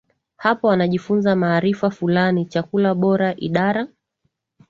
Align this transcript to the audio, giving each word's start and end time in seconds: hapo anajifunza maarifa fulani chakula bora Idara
hapo 0.37 0.71
anajifunza 0.71 1.35
maarifa 1.35 1.89
fulani 1.89 2.45
chakula 2.45 2.95
bora 2.95 3.35
Idara 3.35 3.87